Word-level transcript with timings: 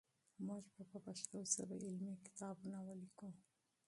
موږ 0.45 0.63
په 0.91 0.97
پښتو 1.05 1.37
ژبه 1.53 1.75
علمي 1.85 2.13
کتابونه 2.25 2.77
لیکو. 3.01 3.27